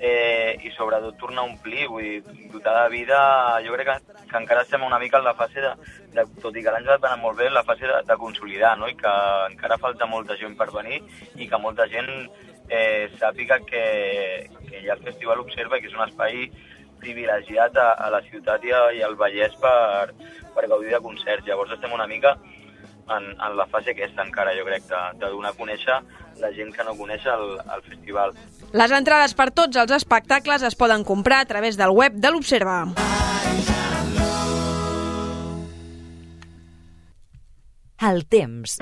eh, 0.00 0.58
i 0.62 0.70
sobretot 0.76 1.18
tornar 1.18 1.42
a 1.42 1.50
omplir, 1.50 1.88
vull 1.90 2.04
dir, 2.04 2.48
dotar 2.52 2.76
de 2.84 2.90
vida, 2.94 3.18
jo 3.66 3.74
crec 3.74 3.90
que, 3.90 4.18
que 4.30 4.38
encara 4.38 4.62
estem 4.62 4.84
una 4.86 5.00
mica 5.02 5.18
en 5.18 5.26
la 5.26 5.34
fase 5.34 5.64
de, 5.64 5.72
de 6.14 6.26
tot 6.42 6.56
i 6.56 6.62
que 6.62 6.74
l'any 6.74 6.86
va 6.86 6.98
anar 7.00 7.18
molt 7.22 7.38
bé, 7.40 7.48
en 7.50 7.56
la 7.56 7.66
fase 7.66 7.88
de, 7.88 8.02
de 8.06 8.18
consolidar, 8.20 8.76
no? 8.78 8.88
i 8.88 8.96
que 8.98 9.14
encara 9.50 9.80
falta 9.82 10.06
molta 10.06 10.38
gent 10.38 10.54
per 10.58 10.70
venir 10.74 11.02
i 11.36 11.48
que 11.50 11.62
molta 11.62 11.88
gent 11.90 12.10
eh, 12.68 13.08
sàpiga 13.18 13.58
que, 13.66 13.84
que 14.68 14.84
ha 14.86 14.94
el 14.94 15.04
Festival 15.04 15.42
Observa 15.42 15.80
que 15.80 15.90
és 15.90 15.96
un 15.96 16.04
espai 16.06 16.46
privilegiat 17.00 17.76
a, 17.78 17.92
a 17.94 18.10
la 18.10 18.22
ciutat 18.26 18.64
i, 18.66 18.72
a, 18.74 18.88
i 18.94 19.02
al 19.02 19.16
Vallès 19.18 19.54
per, 19.62 20.14
per 20.54 20.66
gaudir 20.70 20.94
de 20.94 21.02
concerts. 21.02 21.46
Llavors 21.46 21.74
estem 21.76 21.94
una 21.94 22.08
mica 22.10 22.36
en, 23.16 23.28
en 23.34 23.56
la 23.56 23.66
fase 23.70 23.94
aquesta 23.94 24.24
encara, 24.26 24.54
jo 24.58 24.66
crec, 24.68 24.86
de, 24.90 25.02
de 25.20 25.30
donar 25.32 25.52
a 25.54 25.58
conèixer 25.58 25.98
la 26.42 26.52
gent 26.54 26.72
que 26.74 26.86
no 26.86 26.94
coneix 26.98 27.26
el, 27.26 27.58
el 27.74 27.84
festival. 27.88 28.34
Les 28.72 28.92
entrades 28.94 29.34
per 29.34 29.50
tots 29.56 29.80
els 29.80 29.94
espectacles 29.96 30.64
es 30.66 30.76
poden 30.78 31.04
comprar 31.04 31.42
a 31.42 31.48
través 31.50 31.80
del 31.80 31.94
web 31.96 32.18
de 32.20 32.32
l'Observa. 32.32 32.82
El 37.98 38.26
temps. 38.30 38.78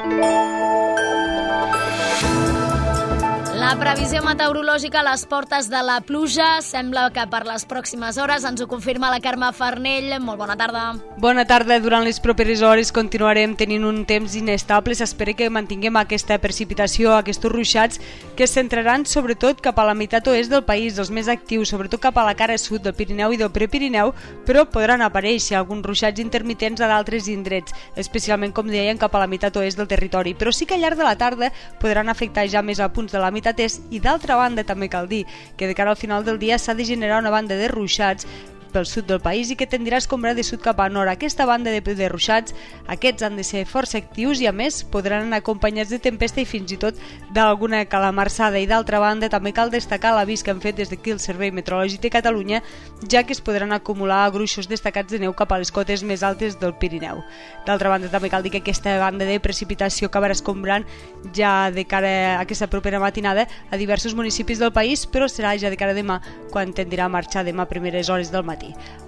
La 3.67 3.75
previsió 3.75 4.21
meteorològica 4.23 5.01
a 5.01 5.05
les 5.09 5.25
portes 5.27 5.67
de 5.67 5.81
la 5.83 5.97
pluja 6.07 6.61
sembla 6.63 7.09
que 7.11 7.25
per 7.27 7.41
les 7.49 7.65
pròximes 7.67 8.15
hores 8.23 8.45
ens 8.47 8.61
ho 8.63 8.69
confirma 8.71 9.09
la 9.11 9.19
Carme 9.19 9.49
Farnell. 9.51 10.13
Molt 10.23 10.39
bona 10.39 10.55
tarda. 10.55 10.85
Bona 11.19 11.43
tarda. 11.51 11.81
Durant 11.83 12.05
les 12.07 12.21
properes 12.23 12.63
hores 12.63 12.93
continuarem 12.95 13.57
tenint 13.59 13.83
un 13.83 14.05
temps 14.07 14.37
inestable. 14.39 14.95
S'espera 14.95 15.35
que 15.35 15.49
mantinguem 15.51 15.99
aquesta 15.99 16.39
precipitació, 16.39 17.17
aquests 17.17 17.49
ruixats, 17.51 17.99
que 18.39 18.47
es 18.47 18.55
centraran 18.55 19.03
sobretot 19.03 19.59
cap 19.65 19.81
a 19.83 19.89
la 19.89 19.97
meitat 19.99 20.31
oest 20.31 20.55
del 20.55 20.63
país, 20.63 21.01
els 21.03 21.11
més 21.11 21.27
actius, 21.27 21.75
sobretot 21.75 22.05
cap 22.07 22.23
a 22.23 22.29
la 22.29 22.37
cara 22.39 22.61
sud 22.63 22.87
del 22.87 22.95
Pirineu 22.95 23.35
i 23.35 23.43
del 23.43 23.51
Prepirineu, 23.51 24.15
però 24.47 24.63
podran 24.71 25.03
aparèixer 25.03 25.59
alguns 25.59 25.83
ruixats 25.91 26.23
intermitents 26.23 26.85
a 26.87 26.93
d'altres 26.93 27.27
indrets, 27.35 27.75
especialment, 27.97 28.55
com 28.55 28.71
deien, 28.71 29.03
cap 29.03 29.19
a 29.19 29.25
la 29.25 29.27
meitat 29.27 29.59
oest 29.59 29.83
del 29.83 29.91
territori. 29.91 30.39
Però 30.39 30.55
sí 30.55 30.71
que 30.71 30.79
al 30.79 30.87
llarg 30.87 31.03
de 31.03 31.11
la 31.11 31.19
tarda 31.19 31.51
podran 31.83 32.15
afectar 32.15 32.47
ja 32.47 32.63
més 32.63 32.79
a 32.79 32.93
punts 32.95 33.11
de 33.11 33.19
la 33.19 33.35
meitat 33.35 33.56
est 33.61 33.83
i 33.91 34.01
d'altra 34.01 34.37
banda 34.37 34.65
també 34.65 34.89
cal 34.89 35.09
dir 35.09 35.25
que 35.57 35.67
de 35.67 35.75
cara 35.75 35.91
al 35.91 36.01
final 36.01 36.25
del 36.25 36.39
dia 36.39 36.59
s'ha 36.59 36.75
de 36.75 36.85
generar 36.85 37.21
una 37.21 37.31
banda 37.31 37.57
de 37.57 37.69
ruixats 37.69 38.27
pel 38.73 38.87
sud 38.87 39.07
del 39.07 39.21
país 39.21 39.51
i 39.51 39.57
que 39.57 39.67
tendrà 39.67 39.99
a 39.99 40.03
escombrar 40.03 40.35
de 40.37 40.45
sud 40.45 40.63
cap 40.65 40.81
a 40.81 40.89
nord. 40.89 41.11
Aquesta 41.11 41.47
banda 41.47 41.71
de, 41.71 41.81
de 41.81 42.09
ruixats, 42.09 42.55
aquests 42.87 43.23
han 43.27 43.37
de 43.37 43.45
ser 43.45 43.65
força 43.67 43.99
actius 43.99 44.41
i 44.41 44.49
a 44.49 44.53
més 44.53 44.83
podran 44.85 45.27
anar 45.27 45.41
acompanyats 45.43 45.91
de 45.91 46.01
tempesta 46.03 46.41
i 46.41 46.47
fins 46.49 46.73
i 46.73 46.79
tot 46.81 46.99
d'alguna 47.35 47.85
calamarsada 47.91 48.61
i 48.61 48.67
d'altra 48.71 49.01
banda 49.03 49.31
també 49.33 49.53
cal 49.57 49.71
destacar 49.71 50.15
l'avís 50.17 50.43
que 50.43 50.53
han 50.55 50.63
fet 50.65 50.77
des 50.79 50.91
d'aquí 50.93 51.15
el 51.15 51.21
Servei 51.21 51.53
Meteorològic 51.53 52.03
de 52.03 52.13
Catalunya 52.15 52.63
ja 53.11 53.25
que 53.25 53.35
es 53.37 53.41
podran 53.41 53.73
acumular 53.73 54.31
gruixos 54.33 54.69
destacats 54.69 55.13
de 55.13 55.21
neu 55.23 55.35
cap 55.37 55.53
a 55.53 55.61
les 55.61 55.73
cotes 55.73 56.03
més 56.03 56.23
altes 56.23 56.59
del 56.61 56.75
Pirineu. 56.75 57.23
D'altra 57.67 57.93
banda 57.93 58.11
també 58.13 58.31
cal 58.31 58.43
dir 58.43 58.55
que 58.55 58.63
aquesta 58.65 58.99
banda 59.03 59.29
de 59.29 59.39
precipitació 59.41 60.09
acabarà 60.09 60.37
escombrant 60.37 60.87
ja 61.35 61.71
de 61.71 61.85
cara 61.85 62.13
a 62.37 62.41
aquesta 62.41 62.71
propera 62.73 63.01
matinada 63.03 63.47
a 63.71 63.77
diversos 63.77 64.15
municipis 64.15 64.59
del 64.59 64.73
país 64.73 65.07
però 65.07 65.29
serà 65.29 65.57
ja 65.59 65.71
de 65.71 65.77
cara 65.77 65.93
a 65.93 65.99
demà 65.99 66.21
quan 66.51 66.73
tendirà 66.73 67.07
a 67.07 67.13
marxar 67.13 67.45
demà 67.45 67.67
a 67.67 67.73
primeres 67.73 68.09
hores 68.09 68.33
del 68.33 68.45
matí. 68.45 68.56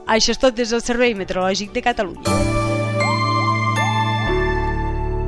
Això 0.09 0.33
és 0.33 0.41
tot 0.41 0.57
des 0.57 0.73
del 0.73 0.83
Servei 0.83 1.15
Meteorològic 1.15 1.75
de 1.75 1.85
Catalunya. 1.85 2.37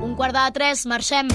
Un 0.00 0.17
quart 0.17 0.37
de 0.37 0.47
tres, 0.57 0.87
marxem. 0.89 1.29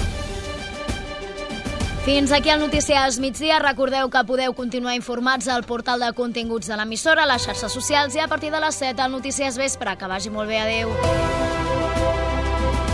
Fins 2.06 2.30
aquí 2.30 2.50
el 2.50 2.60
Notícies 2.60 3.18
Migdia. 3.18 3.58
Recordeu 3.58 4.10
que 4.10 4.24
podeu 4.28 4.52
continuar 4.54 4.94
informats 4.94 5.48
al 5.50 5.64
portal 5.66 5.98
de 5.98 6.12
continguts 6.14 6.68
de 6.70 6.76
l'emissora, 6.78 7.24
a 7.24 7.26
les 7.32 7.42
xarxes 7.42 7.72
socials 7.74 8.14
i 8.14 8.22
a 8.22 8.28
partir 8.30 8.54
de 8.54 8.60
les 8.62 8.78
7 8.78 9.02
al 9.02 9.10
Notícies 9.10 9.58
Vespre. 9.58 9.98
Que 9.98 10.06
vagi 10.06 10.30
molt 10.30 10.46
bé. 10.46 10.62
Adeu. 10.62 10.94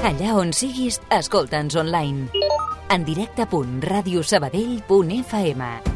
Allà 0.08 0.32
on 0.34 0.52
siguis, 0.56 0.96
escolta'ns 1.12 1.76
online. 1.76 2.32
En 2.88 3.04
directe.radiosabadell.fm 3.04 5.91